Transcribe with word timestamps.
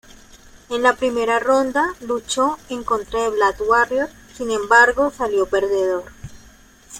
En 0.71 0.81
la 0.81 0.93
primera 0.95 1.37
ronda, 1.37 1.93
luchó 2.01 2.57
en 2.69 2.83
contra 2.83 3.21
de 3.21 3.29
Black 3.29 3.57
Warrior, 3.61 4.09
sin 4.35 4.49
embargo 4.49 5.11
salió 5.11 5.45
perdedor. 5.45 6.05